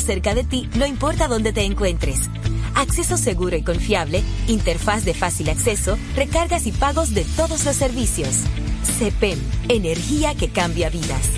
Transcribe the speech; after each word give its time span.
cerca 0.00 0.34
de 0.34 0.44
ti 0.44 0.68
no 0.76 0.86
importa 0.86 1.28
dónde 1.28 1.52
te 1.52 1.62
encuentres. 1.62 2.30
Acceso 2.74 3.16
seguro 3.16 3.56
y 3.56 3.62
confiable, 3.62 4.22
interfaz 4.48 5.04
de 5.04 5.14
fácil 5.14 5.50
acceso, 5.50 5.98
recargas 6.16 6.66
y 6.66 6.72
pagos 6.72 7.14
de 7.14 7.24
todos 7.36 7.64
los 7.64 7.76
servicios. 7.76 8.40
CEPEM, 8.98 9.38
energía 9.68 10.34
que 10.34 10.48
cambia 10.48 10.90
vidas. 10.90 11.28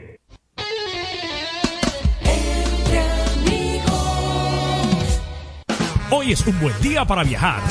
Hoy 6.12 6.32
es 6.32 6.48
un 6.48 6.60
buen 6.60 6.74
día 6.82 7.06
para 7.06 7.24
viajar. 7.24 7.62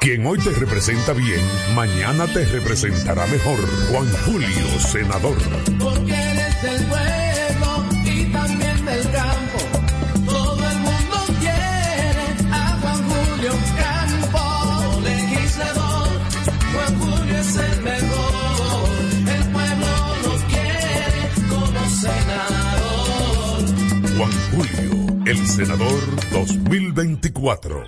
Quien 0.00 0.24
hoy 0.26 0.38
te 0.38 0.50
representa 0.52 1.12
bien, 1.12 1.40
mañana 1.74 2.26
te 2.26 2.46
representará 2.46 3.26
mejor. 3.26 3.58
Juan 3.90 4.10
Julio, 4.24 4.80
senador. 4.80 5.36
Porque 5.78 6.14
eres 6.14 6.62
del 6.62 6.86
El 25.26 25.46
senador 25.46 26.00
2024. 26.32 27.84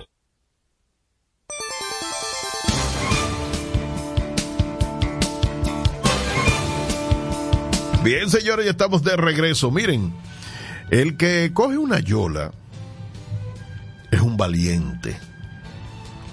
Bien, 8.03 8.29
señores, 8.29 8.65
ya 8.65 8.71
estamos 8.71 9.03
de 9.03 9.15
regreso. 9.15 9.71
Miren, 9.71 10.13
el 10.89 11.15
que 11.15 11.51
coge 11.53 11.77
una 11.77 11.99
yola 11.99 12.51
es 14.11 14.21
un 14.21 14.35
valiente 14.35 15.17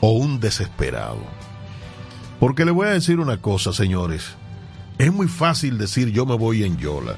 o 0.01 0.13
un 0.13 0.41
desesperado. 0.41 1.25
Porque 2.39 2.65
le 2.65 2.71
voy 2.71 2.89
a 2.89 2.91
decir 2.91 3.21
una 3.21 3.41
cosa, 3.41 3.73
señores. 3.73 4.25
Es 4.99 5.13
muy 5.13 5.29
fácil 5.29 5.79
decir 5.79 6.09
yo 6.11 6.27
me 6.27 6.35
voy 6.37 6.65
en 6.65 6.77
yola. 6.79 7.17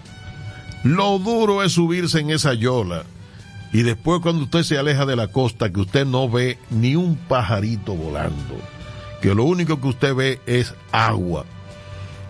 Lo 0.84 1.18
duro 1.18 1.62
es 1.62 1.72
subirse 1.72 2.20
en 2.20 2.30
esa 2.30 2.54
yola. 2.54 3.04
Y 3.72 3.82
después 3.82 4.20
cuando 4.20 4.44
usted 4.44 4.64
se 4.64 4.78
aleja 4.78 5.06
de 5.06 5.16
la 5.16 5.28
costa, 5.28 5.70
que 5.70 5.80
usted 5.80 6.04
no 6.04 6.28
ve 6.28 6.58
ni 6.70 6.96
un 6.96 7.16
pajarito 7.16 7.94
volando. 7.94 8.58
Que 9.20 9.34
lo 9.34 9.44
único 9.44 9.80
que 9.80 9.88
usted 9.88 10.14
ve 10.14 10.40
es 10.46 10.74
agua. 10.90 11.46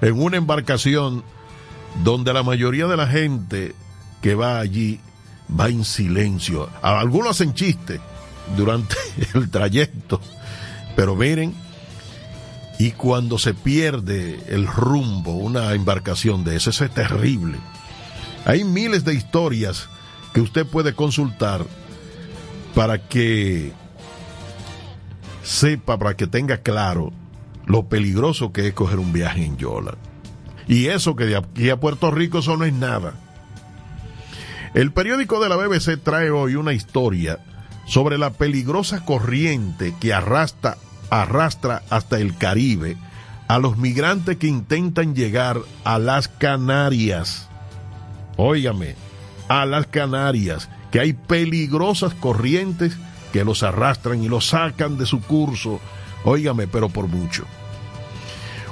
En 0.01 0.21
una 0.21 0.37
embarcación 0.37 1.25
donde 2.05 2.33
la 2.33 2.43
mayoría 2.43 2.87
de 2.87 2.97
la 2.97 3.07
gente 3.07 3.75
que 4.21 4.35
va 4.35 4.61
allí 4.61 5.01
va 5.59 5.69
en 5.69 5.85
silencio. 5.85 6.69
Algunos 6.83 7.31
hacen 7.33 7.55
chistes 7.55 8.01
durante 8.57 8.97
el 9.35 9.51
trayecto, 9.51 10.21
pero 10.97 11.17
miren, 11.17 11.55
y 12.79 12.93
cuando 12.93 13.39
se 13.39 13.55
pierde 13.55 14.43
el 14.49 14.67
rumbo, 14.67 15.33
una 15.35 15.73
embarcación 15.75 16.45
de 16.45 16.57
eso, 16.57 16.71
es 16.71 16.91
terrible. 16.93 17.59
Hay 18.45 18.65
miles 18.65 19.05
de 19.05 19.15
historias 19.15 19.89
que 20.33 20.41
usted 20.41 20.67
puede 20.67 20.95
consultar 20.95 21.65
para 22.75 22.99
que 22.99 23.73
sepa, 25.43 25.99
para 25.99 26.17
que 26.17 26.27
tenga 26.27 26.59
claro 26.59 27.13
lo 27.67 27.89
peligroso 27.89 28.53
que 28.53 28.69
es 28.69 28.75
coger 28.75 28.99
un 28.99 29.13
viaje 29.13 29.45
en 29.45 29.57
Yola. 29.57 29.97
Y 30.67 30.87
eso 30.87 31.17
que 31.17 31.27
de 31.27 31.37
aquí 31.37 31.71
a 31.71 31.79
Puerto 31.79 32.11
Rico 32.11 32.39
eso 32.39 32.57
no 32.57 32.65
es 32.65 32.73
nada. 32.73 33.15
El 34.75 34.93
periódico 34.93 35.41
de 35.41 35.49
la 35.49 35.57
BBC 35.57 36.03
trae 36.03 36.31
hoy 36.31 36.55
una 36.55 36.73
historia 36.73 37.41
sobre 37.87 38.17
la 38.17 38.31
peligrosa 38.31 39.05
corriente 39.05 39.95
que 40.01 40.15
arrastra, 40.15 40.79
arrastra 41.11 41.83
hasta 41.91 42.19
el 42.19 42.37
Caribe 42.37 42.97
a 43.49 43.59
los 43.59 43.77
migrantes 43.77 44.39
que 44.39 44.47
intentan 44.47 45.15
llegar 45.15 45.59
a 45.85 45.99
las 45.99 46.29
Canarias. 46.29 47.51
Óigame, 48.37 48.95
a 49.49 49.67
las 49.67 49.87
Canarias, 49.87 50.69
que 50.91 51.01
hay 51.01 51.13
peligrosas 51.13 52.15
corrientes 52.15 52.97
que 53.33 53.45
los 53.45 53.63
arrastran 53.63 54.23
y 54.23 54.29
los 54.29 54.49
sacan 54.49 54.99
de 54.99 55.07
su 55.07 55.21
curso, 55.23 55.81
óigame, 56.25 56.67
pero 56.67 56.89
por 56.89 57.09
mucho. 57.09 57.45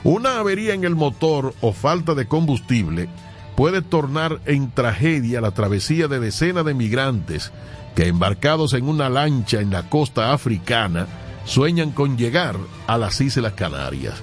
Una 0.04 0.38
avería 0.38 0.74
en 0.74 0.84
el 0.84 0.94
motor 0.94 1.54
o 1.60 1.72
falta 1.72 2.14
de 2.14 2.26
combustible 2.26 3.08
puede 3.56 3.82
tornar 3.82 4.40
en 4.46 4.70
tragedia 4.70 5.40
la 5.40 5.50
travesía 5.50 6.08
de 6.08 6.20
decenas 6.20 6.64
de 6.64 6.72
migrantes 6.72 7.52
que 7.94 8.06
embarcados 8.06 8.72
en 8.74 8.88
una 8.88 9.08
lancha 9.10 9.60
en 9.60 9.70
la 9.70 9.88
costa 9.90 10.32
africana 10.32 11.06
sueñan 11.44 11.90
con 11.90 12.16
llegar 12.16 12.56
a 12.86 12.96
las 12.96 13.20
Islas 13.20 13.54
Canarias. 13.54 14.14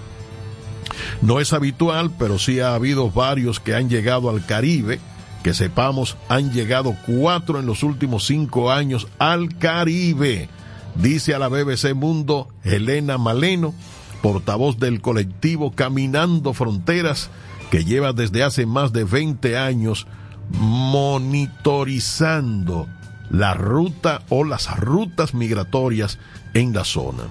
No 1.21 1.39
es 1.39 1.53
habitual, 1.53 2.11
pero 2.17 2.39
sí 2.39 2.59
ha 2.59 2.73
habido 2.73 3.11
varios 3.11 3.59
que 3.59 3.75
han 3.75 3.89
llegado 3.89 4.29
al 4.29 4.45
Caribe, 4.45 4.99
que 5.43 5.53
sepamos 5.53 6.17
han 6.29 6.51
llegado 6.51 6.95
cuatro 7.05 7.59
en 7.59 7.65
los 7.65 7.83
últimos 7.83 8.25
cinco 8.25 8.71
años 8.71 9.07
al 9.19 9.57
Caribe, 9.57 10.49
dice 10.95 11.33
a 11.33 11.39
la 11.39 11.47
BBC 11.47 11.93
Mundo 11.93 12.49
Helena 12.63 13.17
Maleno, 13.17 13.73
portavoz 14.21 14.77
del 14.77 15.01
colectivo 15.01 15.71
Caminando 15.71 16.53
Fronteras, 16.53 17.29
que 17.71 17.85
lleva 17.85 18.13
desde 18.13 18.43
hace 18.43 18.65
más 18.65 18.93
de 18.93 19.03
20 19.03 19.57
años 19.57 20.07
monitorizando 20.51 22.87
la 23.29 23.53
ruta 23.53 24.21
o 24.29 24.43
las 24.43 24.79
rutas 24.79 25.33
migratorias 25.33 26.19
en 26.53 26.73
la 26.73 26.85
zona. 26.85 27.23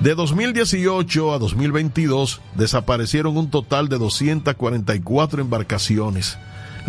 De 0.00 0.14
2018 0.14 1.34
a 1.34 1.38
2022 1.38 2.40
desaparecieron 2.54 3.36
un 3.36 3.50
total 3.50 3.90
de 3.90 3.98
244 3.98 5.42
embarcaciones. 5.42 6.38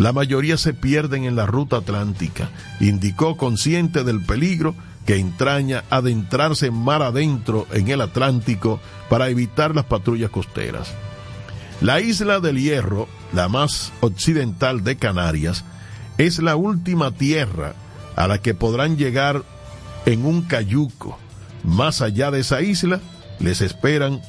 La 0.02 0.12
mayoría 0.12 0.56
se 0.56 0.74
pierden 0.74 1.26
en 1.26 1.36
la 1.36 1.46
ruta 1.46 1.76
atlántica, 1.76 2.50
indicó 2.80 3.36
consciente 3.36 4.02
del 4.02 4.20
peligro 4.20 4.74
que 5.06 5.14
entraña 5.14 5.84
adentrarse 5.90 6.72
mar 6.72 7.02
adentro 7.02 7.68
en 7.70 7.86
el 7.86 8.00
Atlántico 8.00 8.80
para 9.08 9.28
evitar 9.28 9.76
las 9.76 9.84
patrullas 9.84 10.32
costeras. 10.32 10.92
La 11.80 12.00
isla 12.00 12.40
del 12.40 12.60
Hierro, 12.60 13.06
la 13.32 13.48
más 13.48 13.92
occidental 14.00 14.82
de 14.82 14.96
Canarias, 14.96 15.64
es 16.18 16.40
la 16.40 16.56
última 16.56 17.12
tierra 17.12 17.74
a 18.16 18.26
la 18.26 18.38
que 18.38 18.54
podrán 18.54 18.96
llegar 18.96 19.44
en 20.04 20.26
un 20.26 20.42
cayuco. 20.42 21.16
Más 21.62 22.02
allá 22.02 22.32
de 22.32 22.40
esa 22.40 22.60
isla 22.60 22.98
les 23.38 23.60
esperan 23.60 24.20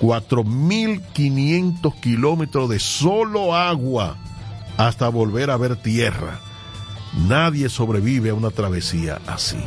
4.500 0.00 2.00
kilómetros 2.00 2.70
de 2.70 2.78
solo 2.78 3.54
agua 3.54 4.16
hasta 4.76 5.08
volver 5.08 5.50
a 5.50 5.56
ver 5.56 5.76
tierra. 5.76 6.40
Nadie 7.28 7.68
sobrevive 7.68 8.30
a 8.30 8.34
una 8.34 8.50
travesía 8.50 9.20
así. 9.26 9.58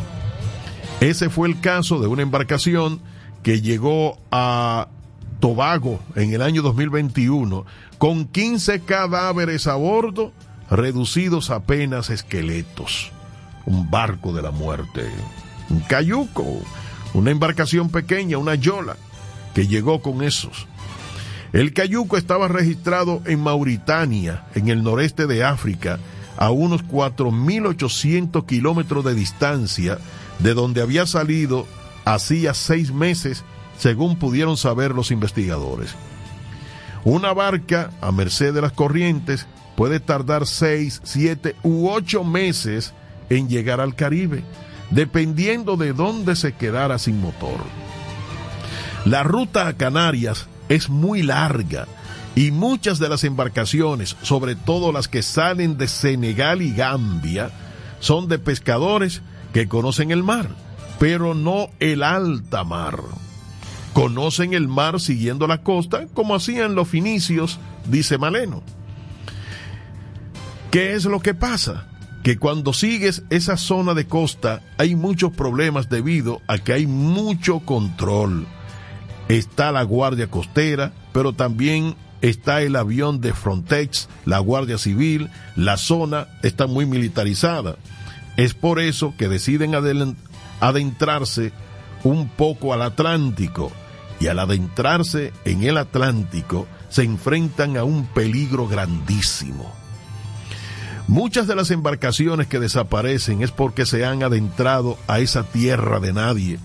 Ese 0.99 1.29
fue 1.29 1.47
el 1.47 1.59
caso 1.59 1.99
de 1.99 2.07
una 2.07 2.23
embarcación 2.23 2.99
que 3.43 3.61
llegó 3.61 4.17
a 4.31 4.87
Tobago 5.39 5.99
en 6.15 6.33
el 6.33 6.41
año 6.41 6.61
2021 6.61 7.65
con 7.97 8.25
15 8.25 8.81
cadáveres 8.81 9.67
a 9.67 9.75
bordo 9.75 10.33
reducidos 10.69 11.49
a 11.49 11.55
apenas 11.55 12.09
esqueletos. 12.09 13.11
Un 13.65 13.89
barco 13.89 14.33
de 14.33 14.41
la 14.41 14.51
muerte, 14.51 15.07
un 15.69 15.79
cayuco, 15.81 16.45
una 17.13 17.31
embarcación 17.31 17.89
pequeña, 17.89 18.37
una 18.37 18.55
yola, 18.55 18.97
que 19.53 19.67
llegó 19.67 20.01
con 20.01 20.23
esos. 20.23 20.67
El 21.53 21.73
cayuco 21.73 22.17
estaba 22.17 22.47
registrado 22.47 23.21
en 23.25 23.41
Mauritania, 23.41 24.43
en 24.53 24.67
el 24.67 24.83
noreste 24.83 25.27
de 25.27 25.43
África, 25.43 25.99
a 26.37 26.51
unos 26.51 26.83
4.800 26.85 28.45
kilómetros 28.45 29.03
de 29.05 29.15
distancia 29.15 29.97
de 30.39 30.53
donde 30.53 30.81
había 30.81 31.05
salido 31.05 31.65
hacía 32.05 32.53
seis 32.53 32.93
meses, 32.93 33.43
según 33.77 34.17
pudieron 34.17 34.57
saber 34.57 34.91
los 34.91 35.11
investigadores. 35.11 35.95
Una 37.03 37.33
barca, 37.33 37.91
a 38.01 38.11
merced 38.11 38.53
de 38.53 38.61
las 38.61 38.71
corrientes, 38.71 39.47
puede 39.75 39.99
tardar 39.99 40.45
seis, 40.45 41.01
siete 41.03 41.55
u 41.63 41.89
ocho 41.89 42.23
meses 42.23 42.93
en 43.29 43.49
llegar 43.49 43.81
al 43.81 43.95
Caribe, 43.95 44.43
dependiendo 44.91 45.77
de 45.77 45.93
dónde 45.93 46.35
se 46.35 46.53
quedara 46.53 46.97
sin 46.97 47.19
motor. 47.19 47.59
La 49.05 49.23
ruta 49.23 49.67
a 49.67 49.73
Canarias 49.73 50.47
es 50.69 50.89
muy 50.89 51.23
larga 51.23 51.87
y 52.35 52.51
muchas 52.51 52.99
de 52.99 53.09
las 53.09 53.23
embarcaciones, 53.23 54.15
sobre 54.21 54.55
todo 54.55 54.91
las 54.91 55.07
que 55.07 55.23
salen 55.23 55.77
de 55.77 55.87
Senegal 55.87 56.61
y 56.61 56.71
Gambia, 56.71 57.49
son 57.99 58.27
de 58.27 58.37
pescadores 58.37 59.23
que 59.53 59.67
conocen 59.67 60.11
el 60.11 60.23
mar, 60.23 60.49
pero 60.99 61.33
no 61.33 61.69
el 61.79 62.03
alta 62.03 62.63
mar. 62.63 62.99
Conocen 63.93 64.53
el 64.53 64.67
mar 64.67 64.99
siguiendo 64.99 65.47
la 65.47 65.63
costa, 65.63 66.05
como 66.13 66.35
hacían 66.35 66.75
los 66.75 66.87
finicios, 66.87 67.59
dice 67.87 68.19
Maleno. 68.19 68.61
¿Qué 70.69 70.93
es 70.93 71.05
lo 71.05 71.21
que 71.21 71.33
pasa? 71.33 71.87
Que 72.23 72.37
cuando 72.37 72.71
sigues 72.71 73.23
esa 73.31 73.57
zona 73.57 73.95
de 73.95 74.05
costa 74.05 74.61
hay 74.77 74.95
muchos 74.95 75.31
problemas 75.31 75.89
debido 75.89 76.43
a 76.45 76.59
que 76.59 76.73
hay 76.73 76.85
mucho 76.85 77.61
control. 77.61 78.45
Está 79.29 79.71
la 79.71 79.83
Guardia 79.83 80.27
Costera, 80.27 80.93
pero 81.11 81.33
también 81.33 81.95
está 82.21 82.61
el 82.61 82.75
avión 82.75 83.21
de 83.21 83.33
Frontex, 83.33 84.09
la 84.25 84.39
Guardia 84.39 84.77
Civil, 84.77 85.29
la 85.55 85.77
zona 85.77 86.27
está 86.43 86.67
muy 86.67 86.85
militarizada. 86.85 87.77
Es 88.37 88.53
por 88.53 88.79
eso 88.79 89.13
que 89.17 89.27
deciden 89.27 89.73
adentrarse 90.59 91.51
un 92.03 92.29
poco 92.29 92.73
al 92.73 92.81
Atlántico 92.83 93.71
y 94.19 94.27
al 94.27 94.39
adentrarse 94.39 95.33
en 95.45 95.63
el 95.63 95.77
Atlántico 95.77 96.67
se 96.89 97.03
enfrentan 97.03 97.77
a 97.77 97.83
un 97.83 98.05
peligro 98.05 98.67
grandísimo. 98.67 99.73
Muchas 101.07 101.47
de 101.47 101.55
las 101.55 101.71
embarcaciones 101.71 102.47
que 102.47 102.59
desaparecen 102.59 103.41
es 103.41 103.51
porque 103.51 103.85
se 103.85 104.05
han 104.05 104.23
adentrado 104.23 104.97
a 105.07 105.19
esa 105.19 105.43
tierra 105.43 105.99
de 105.99 106.13
nadie. 106.13 106.59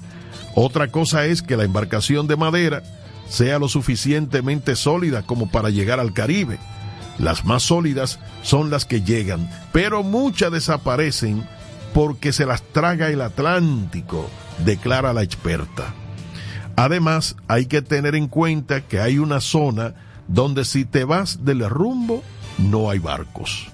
Otra 0.55 0.89
cosa 0.89 1.25
es 1.27 1.43
que 1.43 1.57
la 1.57 1.65
embarcación 1.65 2.27
de 2.27 2.37
madera 2.37 2.83
sea 3.29 3.59
lo 3.59 3.69
suficientemente 3.69 4.77
sólida 4.77 5.23
como 5.23 5.51
para 5.51 5.71
llegar 5.71 6.01
al 6.01 6.13
Caribe. 6.13 6.59
Las 7.19 7.45
más 7.45 7.63
sólidas 7.63 8.19
son 8.43 8.71
las 8.71 8.85
que 8.85 9.03
llegan, 9.03 9.49
pero 9.73 10.03
muchas 10.03 10.53
desaparecen 10.53 11.47
porque 11.95 12.33
se 12.33 12.47
las 12.47 12.63
traga 12.63 13.09
el 13.11 13.21
Atlántico, 13.21 14.29
declara 14.65 15.13
la 15.13 15.23
experta. 15.23 15.95
Además, 16.77 17.37
hay 17.49 17.67
que 17.67 17.83
tener 17.83 18.15
en 18.15 18.29
cuenta 18.29 18.81
que 18.83 19.01
hay 19.01 19.19
una 19.19 19.41
zona 19.41 19.95
donde 20.29 20.65
si 20.65 20.85
te 20.85 21.05
vas 21.05 21.45
del 21.45 21.69
rumbo, 21.69 22.23
no 22.59 22.91
hay 22.91 22.99
barcos. 22.99 23.69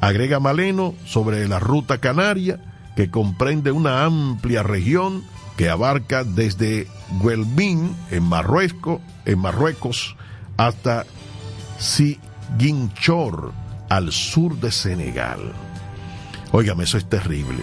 Agrega 0.00 0.40
Maleno 0.40 0.94
sobre 1.04 1.46
la 1.48 1.58
ruta 1.58 1.98
canaria, 1.98 2.60
que 2.96 3.10
comprende 3.10 3.72
una 3.72 4.04
amplia 4.04 4.62
región 4.62 5.24
que 5.56 5.70
abarca 5.70 6.24
desde 6.24 6.86
Guelbín, 7.22 7.94
en 8.10 8.24
Marruecos, 8.24 9.00
en 9.24 9.38
Marruecos 9.38 10.16
hasta 10.56 11.06
Ziguinchor, 11.80 13.52
al 13.88 14.12
sur 14.12 14.58
de 14.58 14.70
Senegal. 14.70 15.52
Óigame, 16.52 16.84
eso 16.84 16.98
es 16.98 17.08
terrible. 17.08 17.62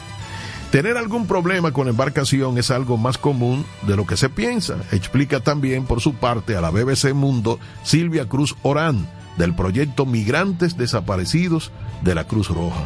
Tener 0.71 0.97
algún 0.97 1.27
problema 1.27 1.71
con 1.71 1.87
embarcación 1.87 2.57
es 2.57 2.71
algo 2.71 2.97
más 2.97 3.19
común 3.19 3.63
de 3.83 3.95
lo 3.95 4.07
que 4.07 4.17
se 4.17 4.29
piensa, 4.29 4.77
explica 4.91 5.39
también 5.39 5.85
por 5.85 6.01
su 6.01 6.15
parte 6.15 6.55
a 6.55 6.61
la 6.61 6.71
BBC 6.71 7.13
Mundo 7.13 7.59
Silvia 7.83 8.27
Cruz 8.27 8.55
Orán, 8.63 9.07
del 9.37 9.53
proyecto 9.53 10.07
Migrantes 10.07 10.75
Desaparecidos 10.75 11.71
de 12.01 12.15
la 12.15 12.23
Cruz 12.23 12.49
Roja. 12.49 12.85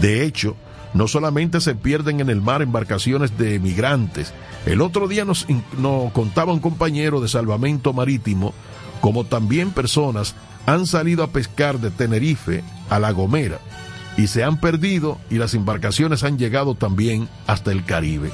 De 0.00 0.24
hecho, 0.24 0.56
no 0.94 1.08
solamente 1.08 1.60
se 1.60 1.74
pierden 1.74 2.20
en 2.20 2.30
el 2.30 2.40
mar 2.40 2.62
embarcaciones 2.62 3.36
de 3.36 3.58
migrantes, 3.58 4.32
el 4.64 4.80
otro 4.80 5.08
día 5.08 5.24
nos, 5.24 5.46
nos 5.78 6.12
contaba 6.12 6.52
un 6.52 6.60
compañero 6.60 7.20
de 7.20 7.28
salvamento 7.28 7.92
marítimo, 7.92 8.54
como 9.00 9.24
también 9.24 9.70
personas 9.70 10.34
han 10.66 10.86
salido 10.86 11.22
a 11.22 11.28
pescar 11.28 11.78
de 11.78 11.90
Tenerife 11.90 12.64
a 12.88 12.98
La 12.98 13.10
Gomera 13.10 13.58
y 14.16 14.28
se 14.28 14.44
han 14.44 14.60
perdido 14.60 15.18
y 15.30 15.36
las 15.36 15.54
embarcaciones 15.54 16.22
han 16.22 16.38
llegado 16.38 16.74
también 16.74 17.28
hasta 17.46 17.72
el 17.72 17.84
Caribe. 17.84 18.30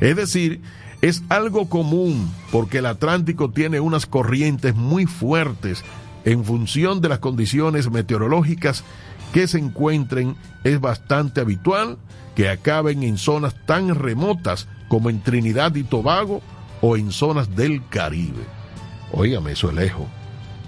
Es 0.00 0.16
decir, 0.16 0.62
es 1.02 1.22
algo 1.28 1.68
común 1.68 2.32
porque 2.52 2.78
el 2.78 2.86
Atlántico 2.86 3.50
tiene 3.50 3.80
unas 3.80 4.06
corrientes 4.06 4.74
muy 4.74 5.06
fuertes 5.06 5.84
en 6.24 6.44
función 6.44 7.00
de 7.00 7.08
las 7.08 7.18
condiciones 7.18 7.90
meteorológicas 7.90 8.84
que 9.32 9.46
se 9.46 9.58
encuentren 9.58 10.36
es 10.64 10.80
bastante 10.80 11.40
habitual 11.40 11.98
que 12.34 12.48
acaben 12.48 13.02
en 13.02 13.18
zonas 13.18 13.54
tan 13.66 13.94
remotas 13.94 14.68
como 14.88 15.10
en 15.10 15.20
Trinidad 15.20 15.74
y 15.74 15.84
Tobago 15.84 16.42
o 16.80 16.96
en 16.96 17.12
zonas 17.12 17.54
del 17.54 17.86
Caribe. 17.88 18.44
Óigame, 19.12 19.52
eso 19.52 19.68
es 19.68 19.74
lejos. 19.74 20.06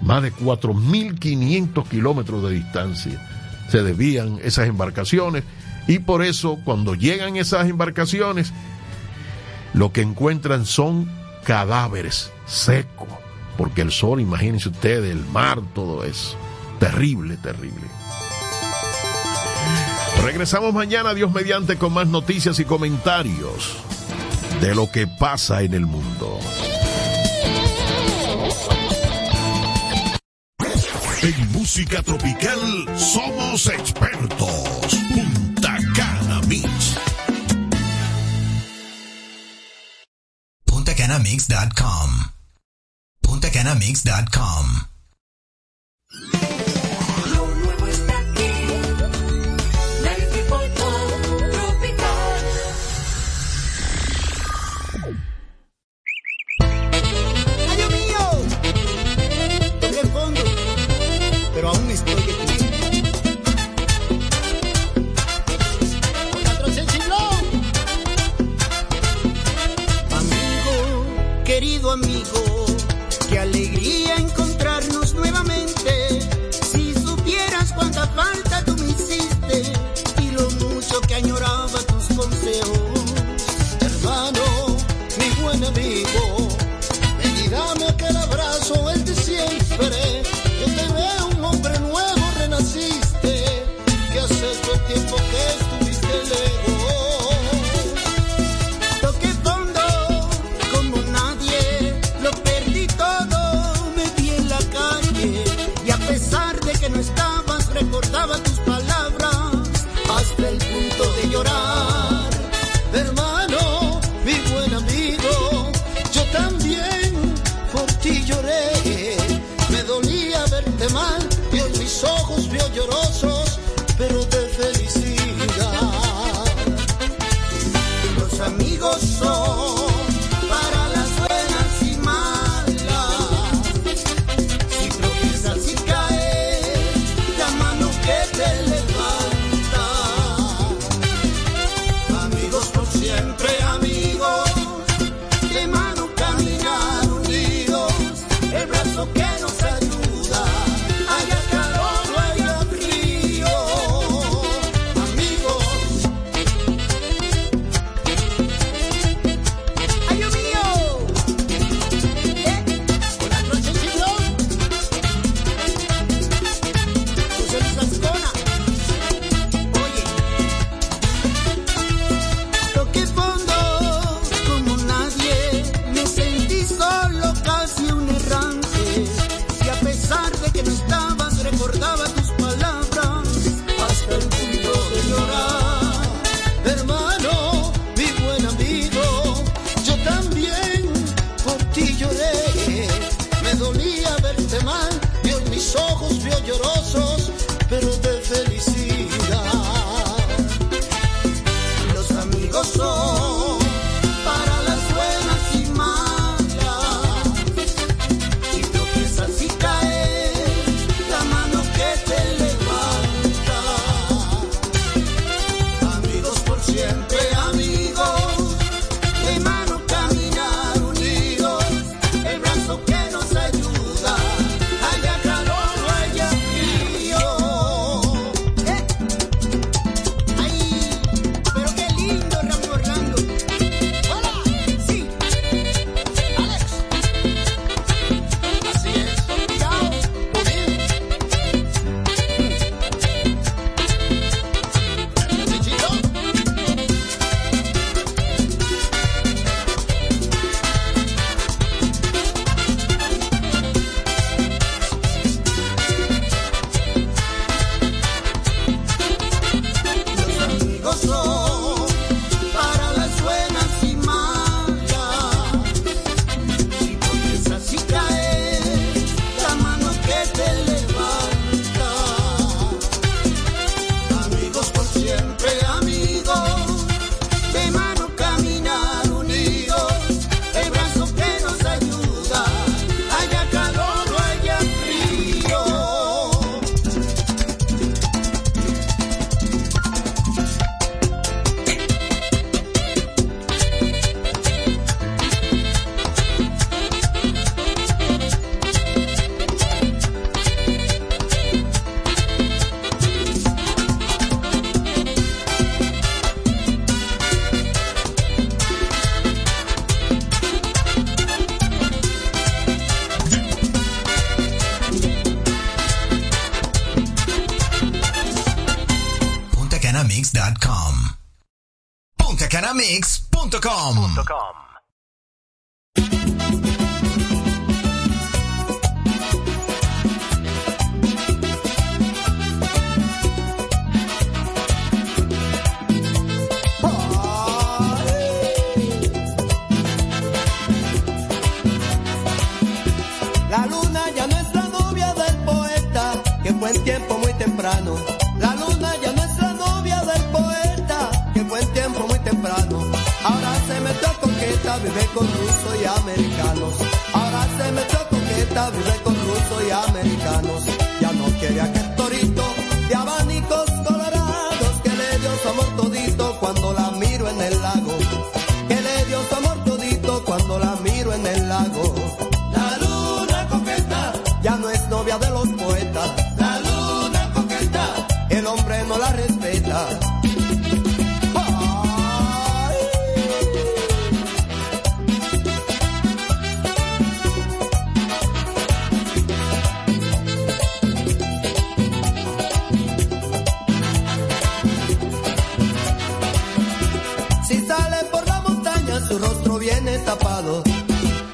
Más 0.01 0.21
de 0.21 0.33
4.500 0.33 1.87
kilómetros 1.87 2.43
de 2.43 2.51
distancia 2.51 3.21
se 3.69 3.83
debían 3.83 4.39
esas 4.43 4.67
embarcaciones 4.67 5.43
y 5.87 5.99
por 5.99 6.23
eso 6.23 6.59
cuando 6.63 6.95
llegan 6.95 7.37
esas 7.37 7.69
embarcaciones 7.69 8.53
lo 9.73 9.91
que 9.91 10.01
encuentran 10.01 10.65
son 10.65 11.09
cadáveres 11.43 12.31
secos 12.45 13.07
porque 13.57 13.81
el 13.81 13.91
sol, 13.91 14.19
imagínense 14.19 14.69
ustedes, 14.69 15.11
el 15.11 15.25
mar, 15.25 15.61
todo 15.73 16.03
es 16.03 16.35
Terrible, 16.83 17.37
terrible. 17.37 17.87
Regresamos 20.33 20.73
mañana, 20.73 21.11
a 21.11 21.13
Dios 21.13 21.31
mediante, 21.31 21.77
con 21.77 21.93
más 21.93 22.07
noticias 22.07 22.57
y 22.57 22.65
comentarios 22.65 23.77
de 24.61 24.73
lo 24.73 24.89
que 24.89 25.05
pasa 25.05 25.61
en 25.61 25.75
el 25.75 25.85
mundo. 25.85 26.39
En 31.21 31.51
música 31.51 32.01
tropical 32.01 32.59
somos 32.97 33.67
expertos. 33.67 34.49
Punta 35.13 35.77
Cana 35.95 36.41
Mix. 36.47 36.97
PuntaCanaMix.com. 40.65 42.09
PuntaCanaMix.com. 43.21 44.93
conmigo. 72.03 72.42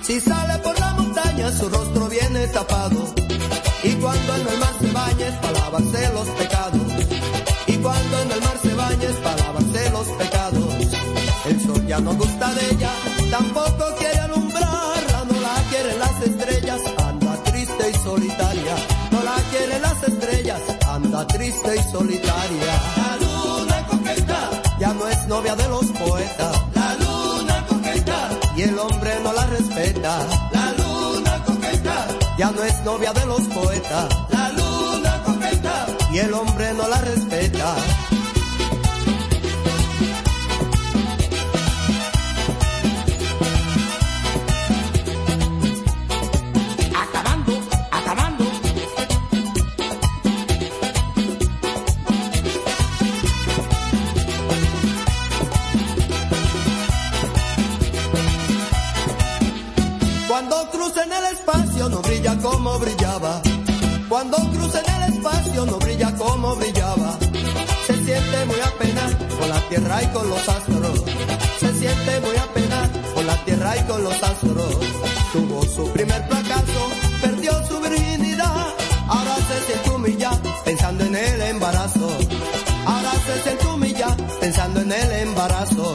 Si 0.01 0.21
sale 0.21 0.57
por 0.59 0.79
la 0.79 0.93
montaña, 0.93 1.51
su 1.51 1.67
rostro 1.67 2.07
viene 2.07 2.47
tapado. 2.47 3.13
Y 3.83 3.91
cuando 3.95 4.35
en 4.35 4.47
el 4.47 4.57
mar 4.57 4.73
se 4.79 4.91
baña, 4.91 5.27
es 5.27 5.35
para 5.35 5.59
lavarse 5.59 6.13
los 6.13 6.27
pecados. 6.29 6.81
Y 7.67 7.75
cuando 7.77 8.21
en 8.21 8.31
el 8.31 8.39
mar 8.41 8.57
se 8.61 8.73
baña, 8.73 9.03
es 9.03 9.15
para 9.17 9.37
lavarse 9.43 9.89
los 9.91 10.07
pecados. 10.07 10.73
El 11.45 11.61
sol 11.61 11.85
ya 11.87 11.99
no 11.99 12.13
gusta 12.13 12.53
de 12.53 12.69
ella, 12.71 12.91
tampoco 13.29 13.85
quiere 13.97 14.19
alumbrarla, 14.19 15.25
no 15.29 15.41
la 15.41 15.55
quieren 15.69 15.99
las 15.99 16.21
estrellas, 16.21 16.81
anda 17.05 17.43
triste 17.43 17.89
y 17.89 17.93
solitaria. 17.95 18.75
No 19.11 19.23
la 19.23 19.35
quieren 19.51 19.81
las 19.81 20.03
estrellas, 20.03 20.61
anda 20.87 21.27
triste 21.27 21.75
y 21.75 21.91
solitaria. 21.91 22.73
La 22.95 23.17
luna 23.17 23.87
coqueta 23.87 24.49
ya 24.79 24.93
no 24.93 25.05
es 25.07 25.27
novia 25.27 25.55
de 25.57 25.67
los 25.67 25.85
poetas. 25.87 26.68
Y 28.59 28.63
el 28.63 28.77
hombre 28.77 29.11
no 29.23 29.31
la 29.31 29.45
respeta. 29.45 30.19
La 30.51 30.73
luna 30.73 31.41
coqueta 31.45 32.07
ya 32.37 32.51
no 32.51 32.61
es 32.61 32.83
novia 32.83 33.13
de 33.13 33.25
los 33.25 33.39
poetas. 33.43 34.09
La 34.31 34.49
luna 34.51 35.23
coqueta 35.23 35.87
y 36.11 36.17
el 36.17 36.33
hombre 36.33 36.73
no 36.73 36.85
la 36.89 36.99
respeta. 36.99 37.77
Con 70.07 70.29
los 70.29 70.49
astros. 70.49 71.03
Se 71.59 71.73
siente 71.73 72.19
muy 72.21 72.35
apenas 72.37 72.89
con 73.13 73.27
la 73.27 73.35
tierra 73.45 73.77
y 73.77 73.83
con 73.83 74.03
los 74.03 74.23
astros. 74.23 74.77
Tuvo 75.33 75.63
su 75.63 75.91
primer 75.91 76.23
fracaso, 76.27 76.89
perdió 77.21 77.51
su 77.67 77.79
virginidad. 77.79 78.67
Ahora 79.07 79.35
se 79.35 79.65
siente 79.67 79.89
humillada 79.89 80.39
pensando 80.65 81.03
en 81.03 81.15
el 81.15 81.41
embarazo. 81.41 82.09
Ahora 82.85 83.11
se 83.25 83.43
siente 83.43 83.67
humillada 83.67 84.17
pensando 84.39 84.81
en 84.81 84.91
el 84.91 85.11
embarazo. 85.27 85.93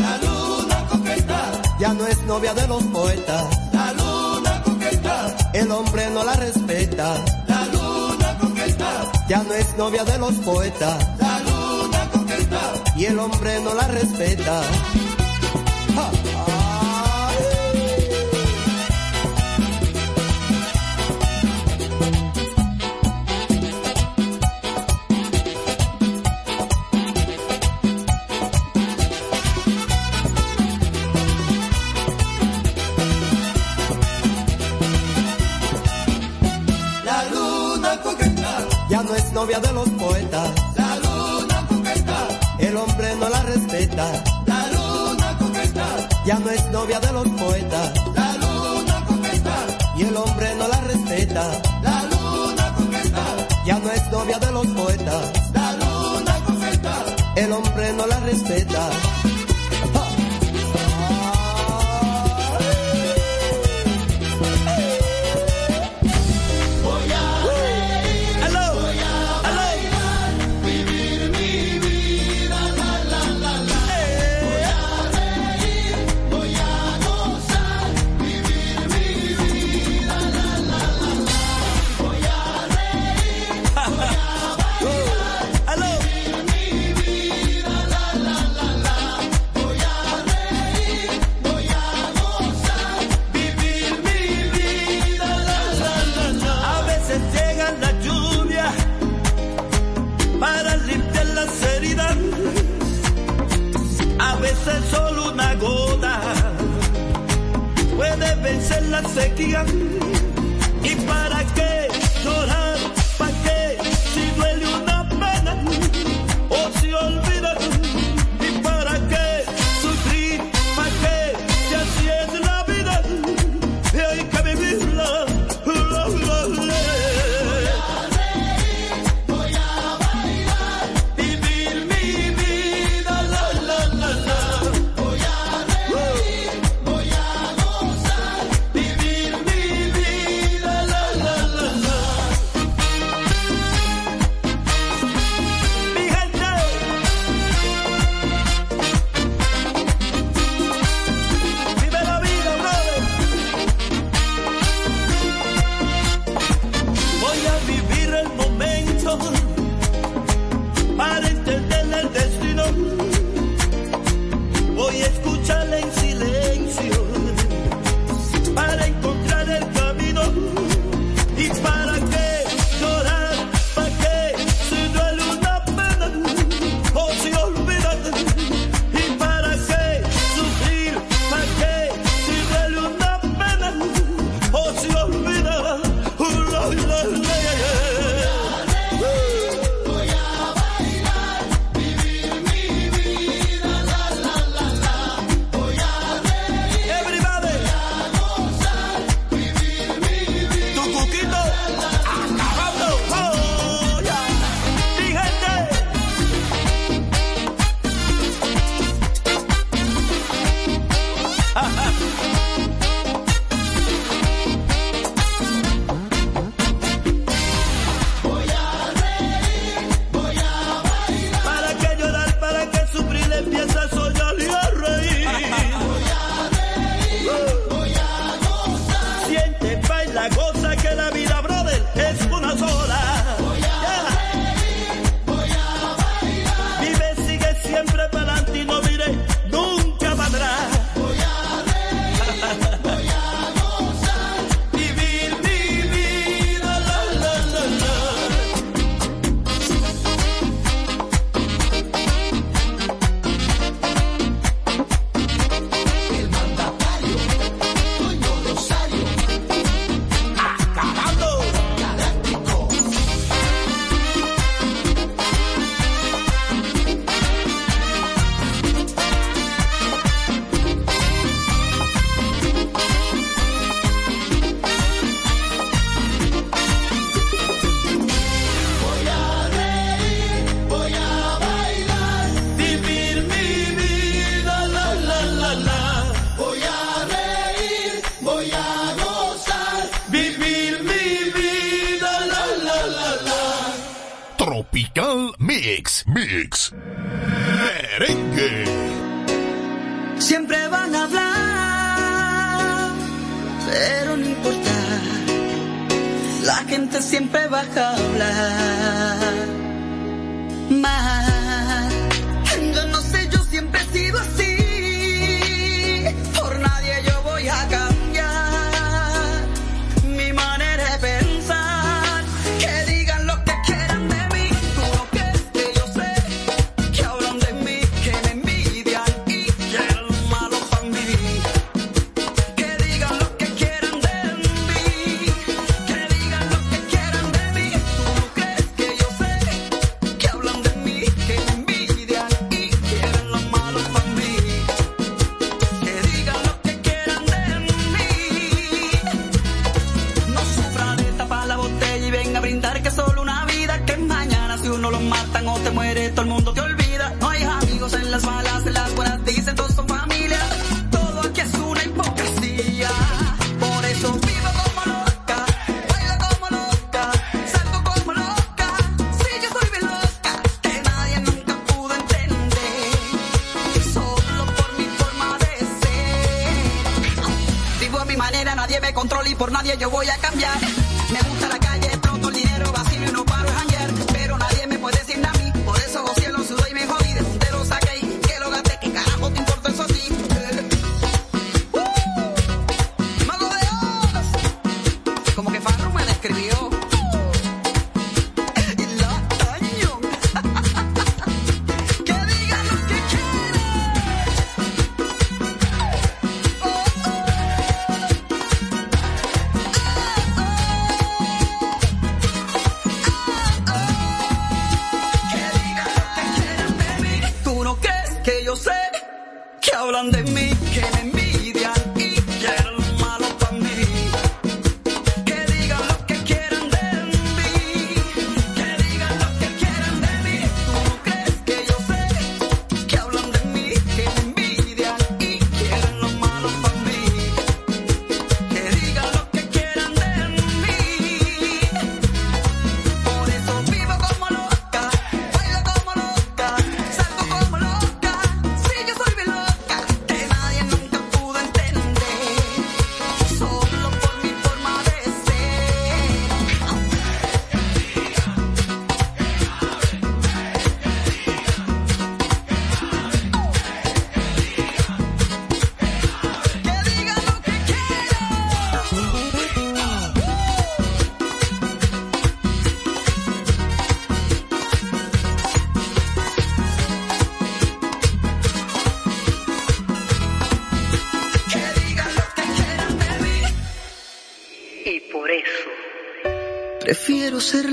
La 0.00 0.18
luna 0.18 0.86
coqueta 0.88 1.52
ya 1.80 1.94
no 1.94 2.06
es 2.06 2.22
novia 2.24 2.54
de 2.54 2.68
los 2.68 2.82
poetas. 2.84 3.44
La 3.72 3.92
luna 3.92 4.62
coqueta, 4.62 5.36
el 5.54 5.70
hombre 5.70 6.10
no 6.10 6.24
la 6.24 6.34
respeta. 6.34 7.14
La 7.46 7.66
luna 7.66 8.38
coqueta, 8.38 9.12
ya 9.28 9.42
no 9.42 9.54
es 9.54 9.76
novia 9.76 10.04
de 10.04 10.18
los 10.18 10.34
poetas. 10.34 11.21
Y 12.96 13.06
el 13.06 13.18
hombre 13.18 13.60
no 13.60 13.74
la 13.74 13.88
respeta. 13.88 14.62
Ya 46.32 46.38
no 46.38 46.50
es 46.50 46.64
novia 46.70 46.98
de 46.98 47.11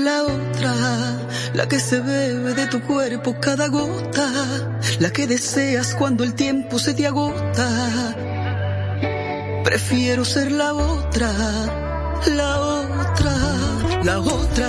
la 0.00 0.22
otra, 0.24 0.74
la 1.54 1.68
que 1.68 1.78
se 1.78 2.00
bebe 2.00 2.54
de 2.54 2.66
tu 2.66 2.80
cuerpo 2.82 3.36
cada 3.40 3.68
gota, 3.68 4.28
la 4.98 5.10
que 5.10 5.26
deseas 5.26 5.94
cuando 5.94 6.24
el 6.24 6.34
tiempo 6.34 6.78
se 6.78 6.94
te 6.94 7.06
agota. 7.06 7.68
Prefiero 9.64 10.24
ser 10.24 10.52
la 10.52 10.74
otra, 10.74 11.30
la 12.26 12.60
otra, 12.60 13.36
la 14.02 14.20
otra, 14.20 14.68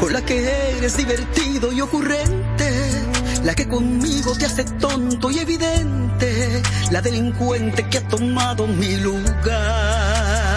con 0.00 0.12
la 0.12 0.22
que 0.22 0.76
eres 0.76 0.96
divertido 0.96 1.72
y 1.72 1.80
ocurrente, 1.80 2.70
la 3.44 3.54
que 3.54 3.68
conmigo 3.68 4.34
te 4.38 4.46
hace 4.46 4.64
tonto 4.64 5.30
y 5.30 5.38
evidente, 5.38 6.62
la 6.90 7.02
delincuente 7.02 7.88
que 7.88 7.98
ha 7.98 8.08
tomado 8.08 8.66
mi 8.66 8.96
lugar. 8.96 10.55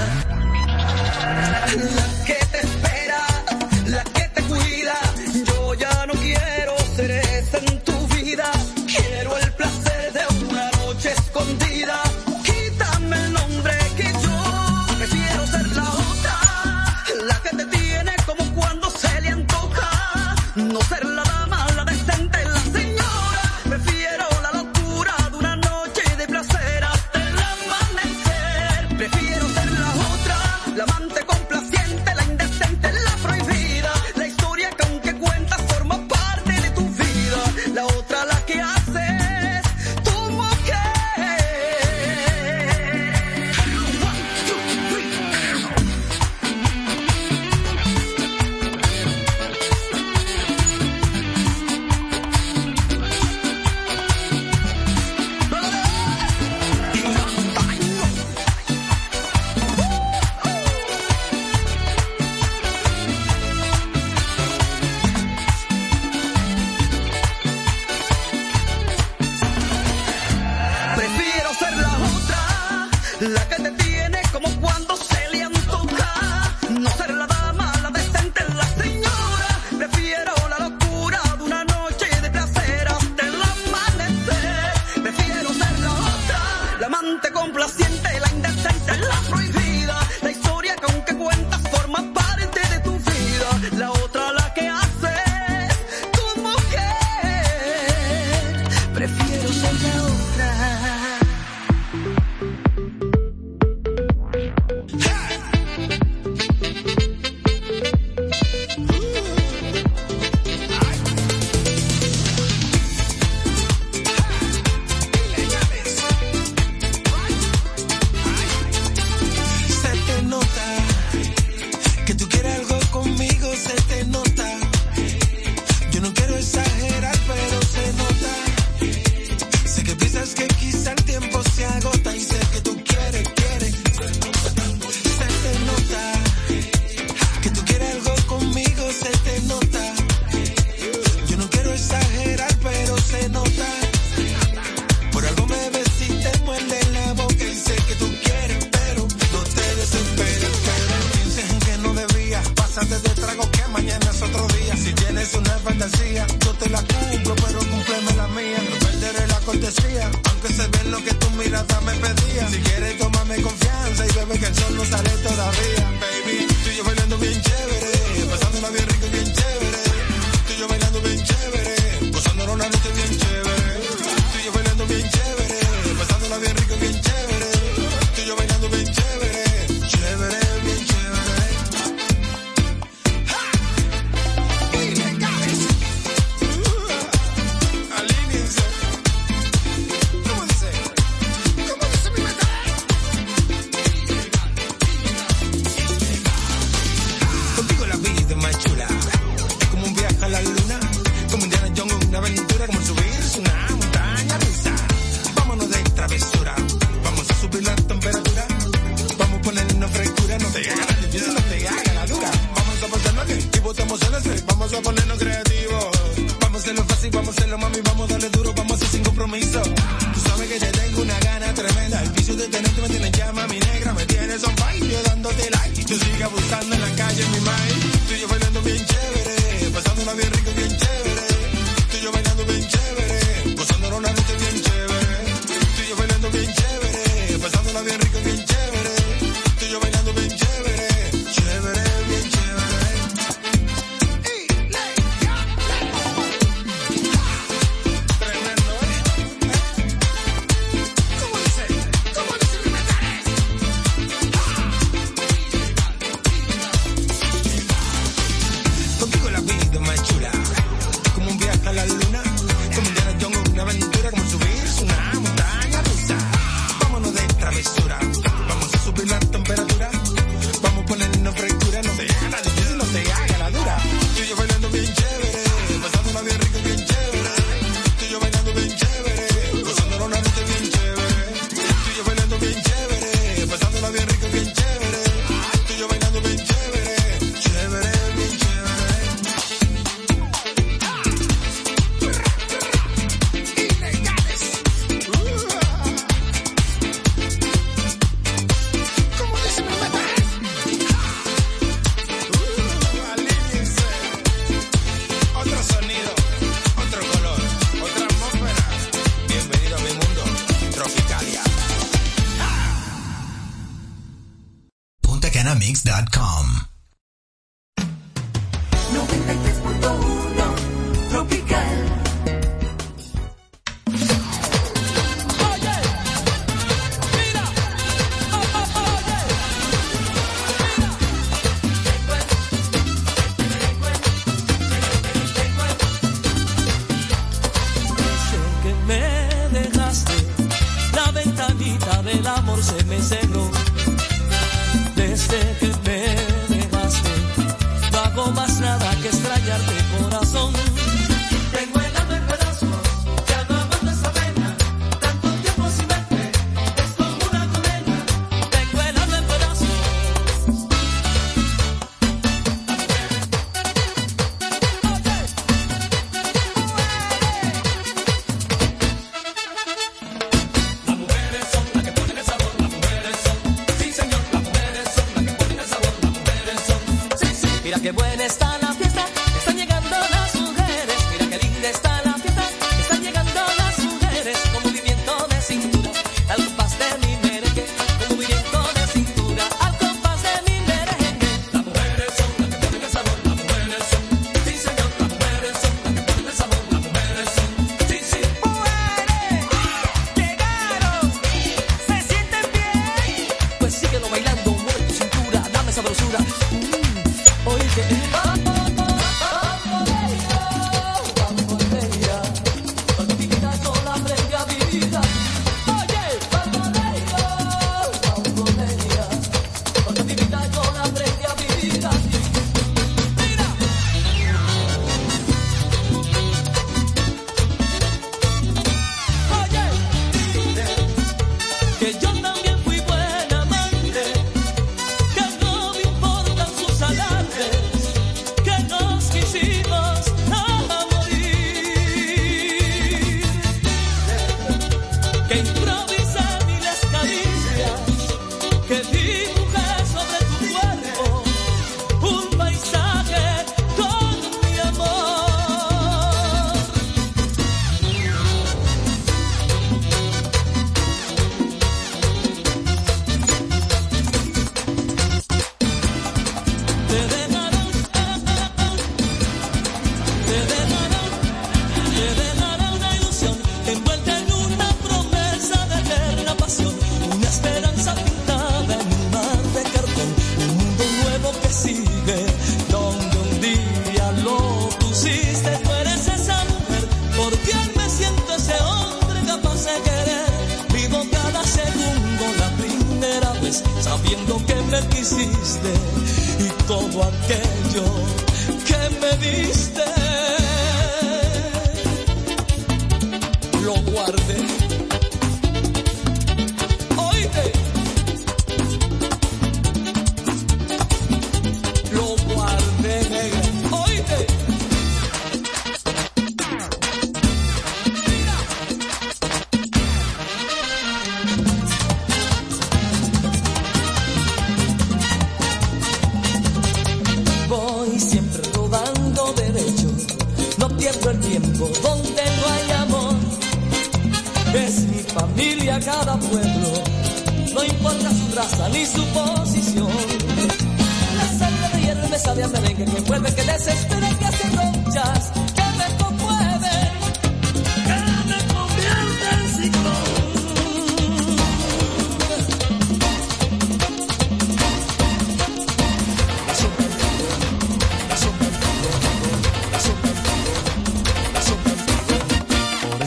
puntacanamix.com 315.51 316.70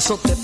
te 0.04 0.43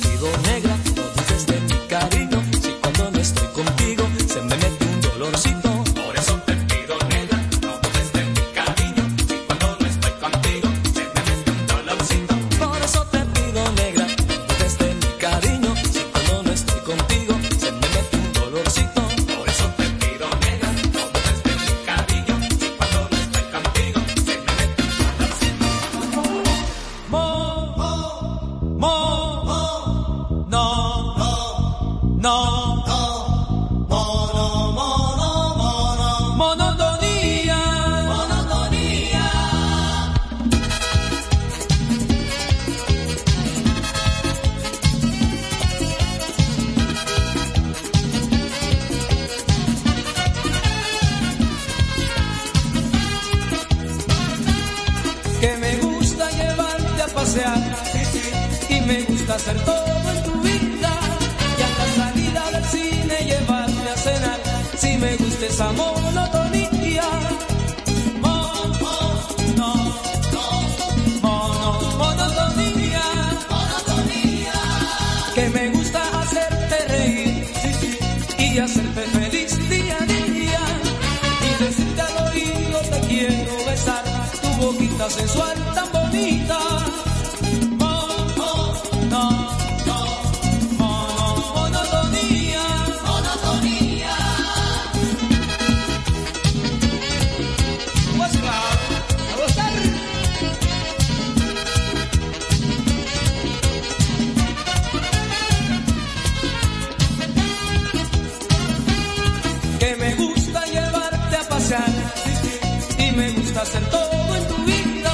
piensas 113.61 113.82
en 113.82 113.90
todo 113.90 114.36
en 114.36 114.48
tu 114.48 114.56
vida, 114.64 115.12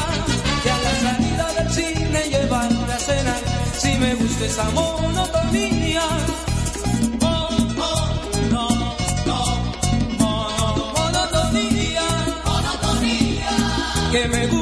que 0.62 0.70
a 0.70 0.78
la 0.78 1.00
salida 1.00 1.52
del 1.54 1.72
cine 1.72 2.22
llevarme 2.28 2.92
a 2.92 2.98
cenar, 2.98 3.42
si 3.78 3.94
me 3.98 4.14
gusta 4.14 4.44
esa 4.46 4.70
monotonía. 4.70 6.02
Que 14.12 14.28
me 14.28 14.46
gusta. 14.46 14.55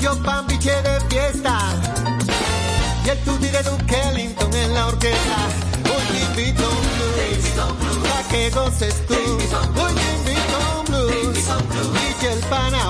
Tocas 0.00 0.16
piano, 0.16 0.16
yo 0.16 0.22
pan 0.22 0.46
biche 0.46 0.82
de 0.82 1.00
fiesta. 1.08 1.58
Y 3.04 3.08
el 3.08 3.18
tutti 3.18 3.48
de 3.48 3.62
Duke 3.62 4.00
Ellington 4.08 4.54
en 4.54 4.74
la 4.74 4.86
orquesta. 4.88 5.36
Hoy 5.84 6.02
te 6.12 6.40
invito 6.40 6.64
a 6.64 6.68
un 6.68 6.76
blues, 6.76 8.08
pa' 8.08 8.28
que 8.28 8.50
goces 8.50 9.06
tú. 9.06 9.14
Hoy 9.14 9.92
te 9.94 10.30
invito 10.30 10.56
a 10.56 10.80
un 10.80 10.86
blues, 10.86 11.38
y 12.22 12.26
el 12.26 12.38
pana 12.50 12.89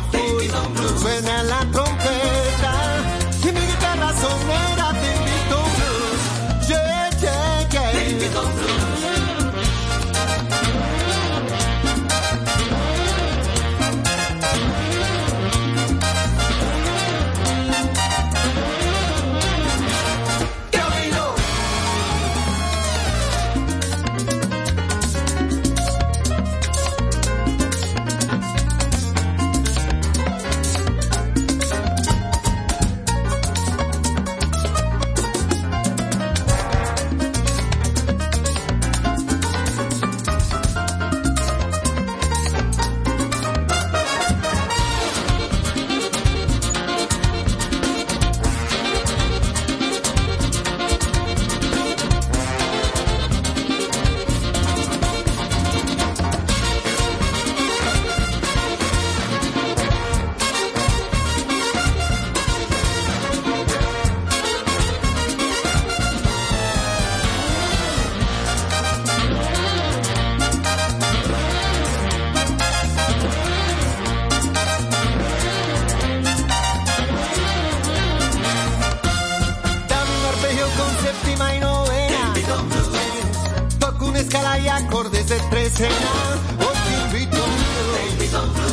trecena. 85.80 86.36
Hoy 86.60 86.76
te 86.84 87.18
invito 87.18 87.42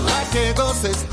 a 0.10 0.32
que 0.32 0.54
goces. 0.54 1.06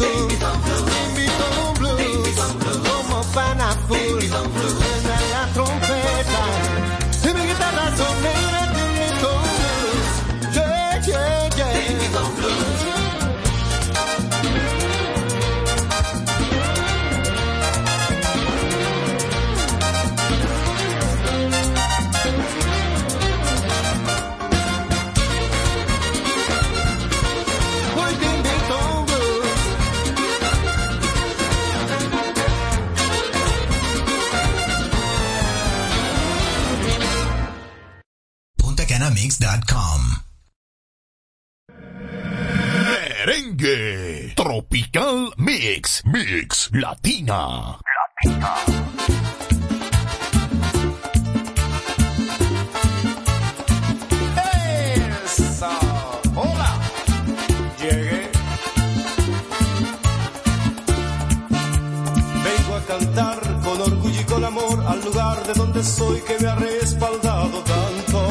Latina. 46.84 47.78
Esa, 55.24 55.70
hola, 56.36 56.70
llegué. 57.80 58.30
Vengo 62.44 62.76
a 62.76 62.80
cantar 62.86 63.40
con 63.62 63.80
orgullo 63.80 64.20
y 64.20 64.24
con 64.24 64.44
amor 64.44 64.84
al 64.86 65.00
lugar 65.00 65.46
de 65.46 65.54
donde 65.54 65.82
soy 65.82 66.20
que 66.20 66.38
me 66.38 66.48
ha 66.48 66.54
respaldado 66.54 67.62
tanto. 67.62 68.28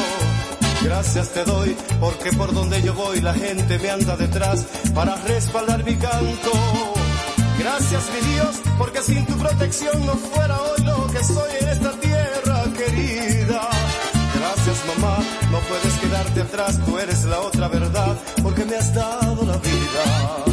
Gracias 0.84 1.30
te 1.34 1.44
doy 1.44 1.76
porque 2.00 2.32
por 2.34 2.54
donde 2.54 2.84
yo 2.84 2.94
voy 2.94 3.20
la 3.20 3.34
gente 3.34 3.80
me 3.80 3.90
anda 3.90 4.16
detrás 4.16 4.64
para 4.94 5.16
respaldar 5.16 5.84
mi 5.84 5.96
canto. 5.96 6.93
Gracias 7.94 8.24
mi 8.24 8.34
Dios 8.34 8.62
porque 8.80 9.02
sin 9.04 9.24
tu 9.28 9.38
protección 9.38 10.04
no 10.08 10.14
fuera 10.16 10.60
hoy 10.60 10.84
lo 10.84 11.06
que 11.12 11.24
soy 11.24 11.52
en 11.62 11.70
esta 11.70 11.92
tierra 12.00 12.64
querida. 12.76 13.70
Gracias 14.36 14.78
mamá, 14.88 15.18
no 15.52 15.60
puedes 15.60 15.94
quedarte 16.00 16.42
atrás, 16.42 16.80
tú 16.88 16.98
eres 16.98 17.24
la 17.26 17.40
otra 17.42 17.68
verdad, 17.68 18.18
porque 18.42 18.66
me 18.66 18.78
has 18.78 18.92
dado 18.96 19.46
la 19.46 19.58
vida. 19.58 20.44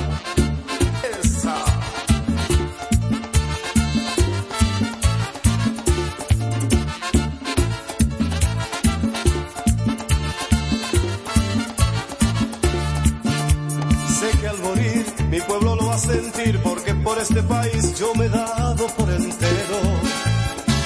Sé 14.21 14.39
que 14.39 14.47
al 14.47 14.59
morir 14.59 15.07
mi 15.31 15.41
pueblo 15.41 15.70
sentir, 16.01 16.61
porque 16.63 16.95
por 16.95 17.19
este 17.19 17.43
país 17.43 17.99
yo 17.99 18.15
me 18.15 18.27
he 18.27 18.29
dado 18.29 18.87
por 18.97 19.11
entero. 19.11 19.79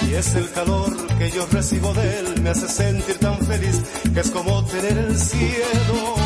Y 0.08 0.14
es 0.14 0.34
el 0.34 0.50
calor 0.52 0.94
que 1.18 1.30
yo 1.30 1.46
recibo 1.50 1.94
de 1.94 2.18
él, 2.18 2.42
me 2.42 2.50
hace 2.50 2.68
sentir 2.68 3.18
tan 3.18 3.38
feliz, 3.46 3.80
que 4.12 4.20
es 4.20 4.30
como 4.30 4.64
tener 4.64 4.98
el 4.98 5.18
cielo. 5.18 6.16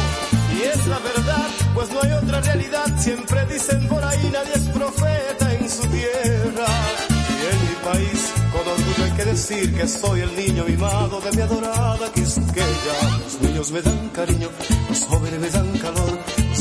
Y 0.59 0.63
es 0.63 0.87
la 0.87 0.99
verdad, 0.99 1.49
pues 1.75 1.91
no 1.93 2.01
hay 2.03 2.13
otra 2.13 2.41
realidad, 2.41 2.87
siempre 2.99 3.47
dicen 3.47 3.87
por 3.89 4.03
ahí, 4.03 4.31
nadie 4.33 4.53
es 4.55 4.69
profeta 4.71 5.55
en 5.55 5.71
su 5.71 5.83
tierra. 5.83 6.67
Y 7.11 7.55
en 7.55 7.69
mi 7.69 7.75
país, 7.85 8.33
con 8.53 8.67
orgullo 8.67 9.05
hay 9.05 9.13
que 9.13 9.25
decir 9.25 9.75
que 9.75 9.87
soy 9.87 10.21
el 10.21 10.37
niño 10.37 10.65
mimado 10.65 11.21
de 11.21 11.31
mi 11.33 11.43
adorada 11.43 12.13
Quisqueya. 12.13 13.19
Los 13.23 13.41
niños 13.41 13.71
me 13.71 13.83
dan 13.83 14.09
cariño, 14.09 14.49
los 14.89 15.05
jóvenes 15.05 15.41
me 15.41 15.51
dan 15.51 15.79
calor, 15.79 16.19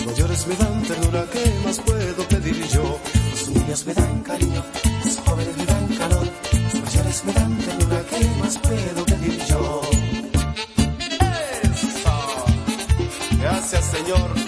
mayores 0.07 0.47
me 0.47 0.55
dan 0.55 0.83
ternura, 0.83 1.25
¿qué 1.31 1.43
más 1.65 1.79
puedo 1.79 2.27
pedir 2.29 2.67
yo? 2.69 2.99
Los 3.31 3.49
niños 3.49 3.85
me 3.85 3.93
dan 3.93 4.21
cariño, 4.23 4.63
los 5.03 5.17
jóvenes 5.17 5.57
me 5.57 5.65
dan 5.65 5.87
calor, 5.97 6.27
los 6.63 6.73
mayores 6.85 7.25
me 7.25 7.33
dan 7.33 7.57
ternura, 7.57 8.03
¿qué 8.09 8.25
más 8.39 8.57
puedo 8.59 9.05
pedir 9.05 9.45
yo? 9.45 9.81
Esa. 11.73 12.17
Gracias 13.41 13.85
Señor 13.85 14.46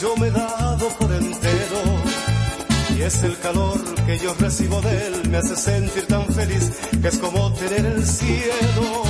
yo 0.00 0.16
me 0.16 0.28
he 0.28 0.30
dado 0.30 0.88
por 0.98 1.12
entero. 1.12 1.80
Y 2.96 3.02
es 3.02 3.22
el 3.22 3.38
calor 3.38 3.78
que 4.06 4.18
yo 4.18 4.34
recibo 4.34 4.80
de 4.80 5.06
él, 5.06 5.28
me 5.28 5.38
hace 5.38 5.56
sentir 5.56 6.06
tan 6.06 6.26
feliz 6.26 6.70
que 7.00 7.08
es 7.08 7.18
como 7.18 7.52
tener 7.54 7.86
el 7.86 8.06
cielo. 8.06 9.02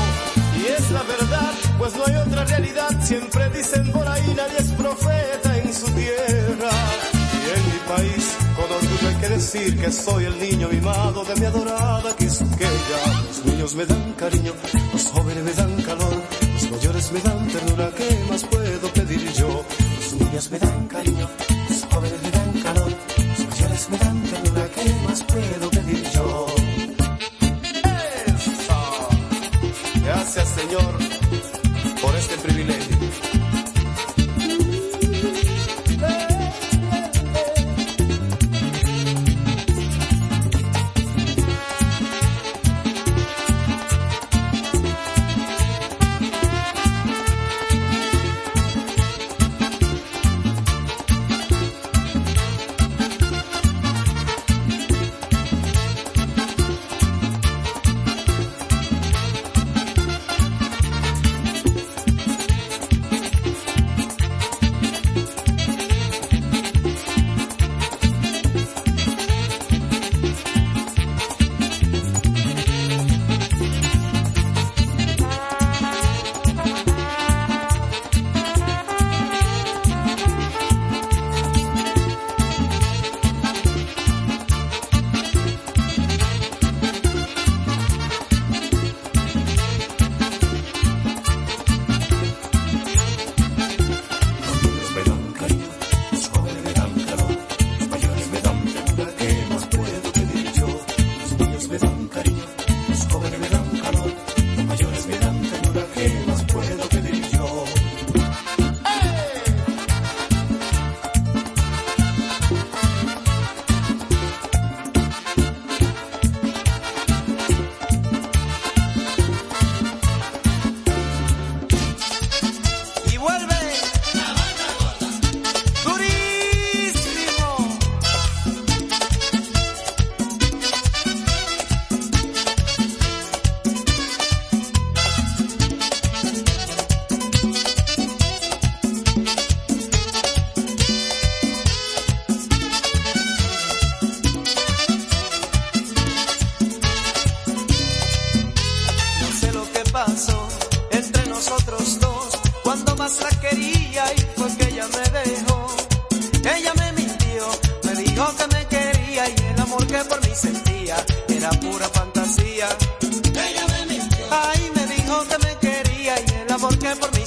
Y 0.60 0.66
es 0.66 0.90
la 0.90 1.02
verdad, 1.02 1.52
pues 1.78 1.94
no 1.96 2.04
hay 2.06 2.16
otra 2.16 2.44
realidad, 2.44 2.90
siempre 3.02 3.48
dicen 3.50 3.90
por 3.92 4.06
ahí 4.06 4.34
nadie 4.36 4.58
es 4.58 4.70
profeta 4.72 5.58
en 5.58 5.72
su 5.72 5.86
tierra. 5.92 6.70
Y 7.12 7.58
en 7.58 7.66
mi 7.72 7.78
país, 7.88 8.36
con 8.56 8.64
orgullo 8.64 9.08
hay 9.08 9.14
que 9.16 9.28
decir 9.28 9.80
que 9.80 9.92
soy 9.92 10.24
el 10.24 10.38
niño 10.38 10.68
mimado 10.68 11.24
de 11.24 11.36
mi 11.36 11.46
adorada 11.46 12.16
Quisqueya. 12.16 13.00
Los 13.28 13.44
niños 13.44 13.74
me 13.74 13.86
dan 13.86 14.12
cariño, 14.14 14.52
los 14.92 15.06
jóvenes 15.06 15.44
me 15.44 15.52
dan 15.52 15.82
calor, 15.82 16.14
los 16.54 16.70
mayores 16.70 17.12
me 17.12 17.20
dan 17.20 17.48
ternura, 17.48 17.90
¿qué 17.96 18.24
más 18.28 18.44
puedo 18.44 18.88
pedir? 18.92 19.07
labios 20.38 20.50
me 20.52 20.58
dan 20.60 20.86
cariño. 20.86 21.47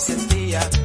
sentía. 0.02 0.81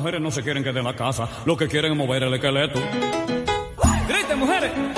mujeres 0.00 0.22
no 0.22 0.30
se 0.30 0.42
quieren 0.42 0.62
quedar 0.62 0.78
en 0.78 0.84
la 0.84 0.96
casa, 0.96 1.28
lo 1.44 1.58
que 1.58 1.68
quieren 1.68 1.92
es 1.92 1.98
mover 1.98 2.22
el 2.22 2.32
esqueleto. 2.32 2.80
¡Griten, 4.08 4.38
mujeres! 4.38 4.89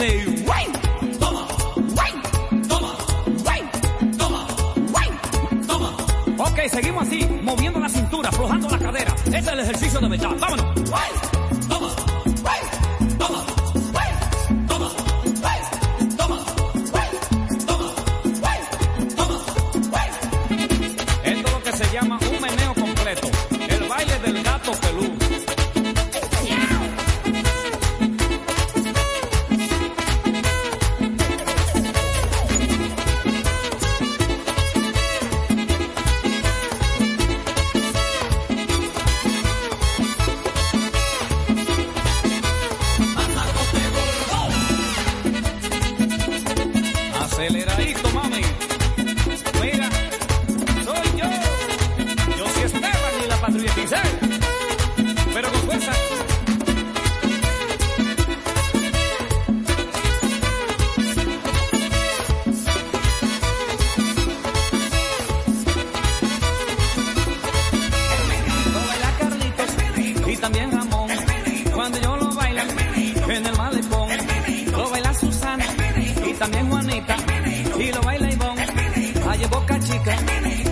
say 0.00 0.29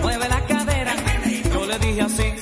Mueve 0.01 0.29
la 0.29 0.45
cadera. 0.45 0.93
Yo 1.51 1.65
le 1.65 1.79
dije 1.79 2.01
así. 2.01 2.38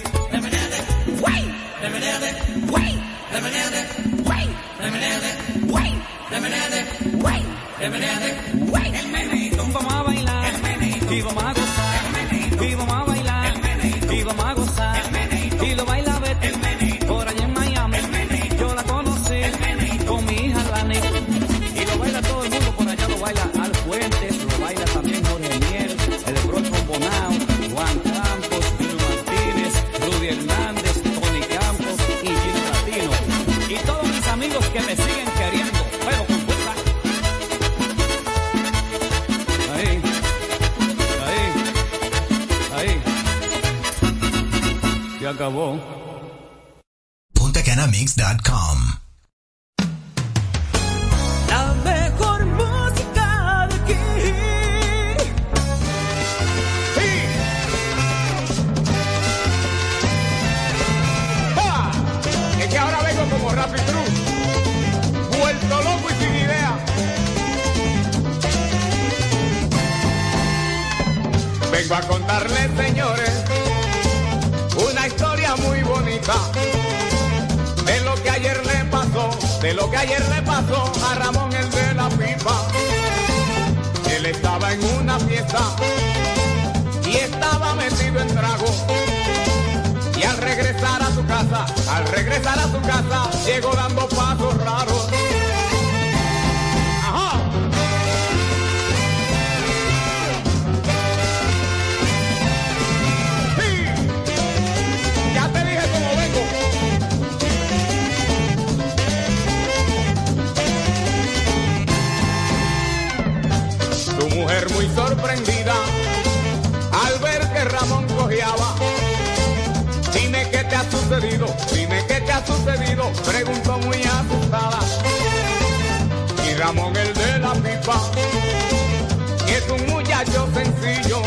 Sencillo, 130.53 131.21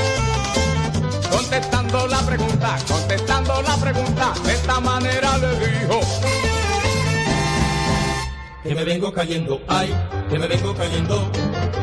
contestando 1.30 2.06
la 2.06 2.20
pregunta, 2.20 2.76
contestando 2.88 3.62
la 3.62 3.76
pregunta, 3.76 4.34
de 4.44 4.52
esta 4.52 4.80
manera 4.80 5.38
le 5.38 5.66
dijo. 5.66 6.00
que 8.62 8.74
me 8.74 8.84
vengo 8.84 9.12
cayendo, 9.12 9.60
ay, 9.68 9.92
que 10.28 10.38
me 10.38 10.46
vengo 10.46 10.74
cayendo, 10.74 11.30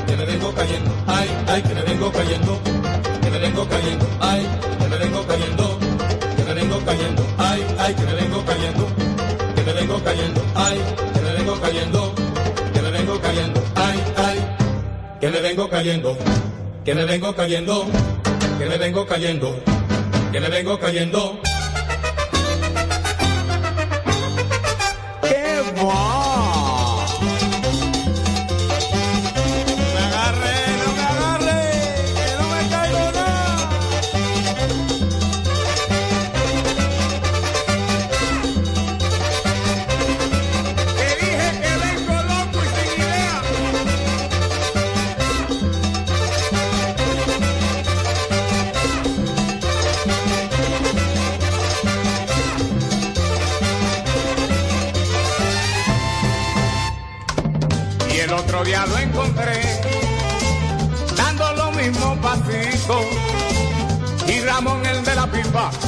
que 0.07 0.15
me 0.15 0.25
vengo 0.25 0.53
cayendo, 0.53 0.91
ay, 1.07 1.27
ay, 1.47 1.61
que 1.61 1.73
me 1.73 1.81
vengo 1.81 2.11
cayendo, 2.11 2.59
que 3.21 3.29
me 3.29 3.39
vengo 3.39 3.67
cayendo, 3.67 4.05
ay, 4.21 4.47
que 4.79 4.87
me 4.87 4.97
vengo 4.97 5.27
cayendo, 5.27 5.79
que 6.37 6.43
me 6.43 6.53
vengo 6.53 6.79
cayendo, 6.85 7.23
ay, 7.37 7.65
ay, 7.79 7.93
que 7.93 8.03
me 8.03 8.13
vengo 8.13 8.45
cayendo, 8.45 8.87
que 9.55 9.63
me 9.63 9.73
vengo 9.73 10.03
cayendo, 10.03 10.41
ay, 10.55 10.81
que 11.13 11.21
me 11.21 11.33
vengo 11.33 11.59
cayendo, 11.59 12.13
que 12.73 12.81
me 12.81 12.91
vengo 12.91 13.19
cayendo, 13.19 13.63
ay, 13.75 14.03
ay, 14.17 14.57
que 15.19 15.29
me 15.29 15.41
vengo 15.41 15.69
cayendo, 15.69 16.17
que 16.87 16.95
me 16.95 17.03
vengo 17.03 17.35
cayendo, 17.35 17.85
que 18.57 18.65
me 18.65 18.77
vengo 18.77 19.05
cayendo, 19.05 19.61
que 20.31 20.39
me 20.39 20.47
vengo 20.47 20.79
cayendo. 20.79 21.37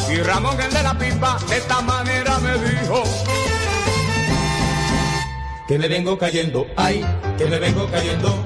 Y 0.09 0.17
Ramón 0.23 0.59
el 0.59 0.73
de 0.73 0.83
la 0.83 0.97
pipa, 0.97 1.37
de 1.47 1.57
esta 1.57 1.81
manera 1.81 2.39
me 2.39 2.53
dijo. 2.57 3.03
que 5.67 5.77
me 5.77 5.87
vengo 5.87 6.17
cayendo, 6.17 6.65
ay, 6.75 7.05
que 7.37 7.45
me 7.45 7.59
vengo 7.59 7.87
cayendo, 7.91 8.45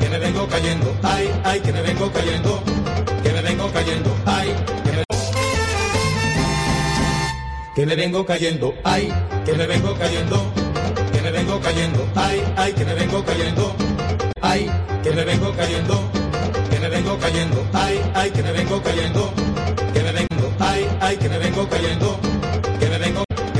que 0.00 0.08
me 0.08 0.18
vengo 0.18 0.48
cayendo, 0.48 0.96
ay, 1.02 1.30
ay, 1.44 1.60
que 1.60 1.72
me 1.72 1.82
vengo 1.82 2.10
cayendo, 2.10 2.62
que 3.22 3.32
me 3.32 3.42
vengo 3.42 3.70
cayendo, 3.72 4.16
ay, 4.24 4.54
que 4.84 4.92
me 4.92 5.04
que 7.74 7.86
me 7.86 7.96
vengo 7.96 8.24
cayendo, 8.24 8.74
ay, 8.84 9.12
que 9.44 9.52
me 9.52 9.66
vengo 9.66 9.94
cayendo, 9.94 10.52
que 11.12 11.20
me 11.20 11.30
vengo 11.30 11.60
cayendo, 11.60 12.08
ay, 12.14 12.42
ay, 12.56 12.72
que 12.72 12.84
me 12.86 12.94
vengo 12.94 13.22
cayendo, 13.24 13.76
ay, 14.40 14.70
que 15.02 15.10
me 15.10 15.24
vengo 15.24 15.52
cayendo, 15.52 16.10
que 16.70 16.80
me 16.80 16.88
vengo 16.88 17.18
cayendo, 17.18 17.66
ay, 17.74 18.00
ay, 18.14 18.30
que 18.30 18.42
me 18.42 18.52
vengo 18.52 18.80
cayendo, 18.82 19.34
ay, 20.64 20.88
ay, 21.00 21.16
que 21.16 21.28
me 21.28 21.38
vengo 21.38 21.68
cayendo. 21.68 22.33